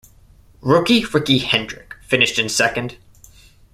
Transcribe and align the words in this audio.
Rookie 0.61 1.05
Ricky 1.05 1.37
Hendrick 1.37 1.93
finished 2.07 2.39
in 2.39 2.49
second. 2.49 2.97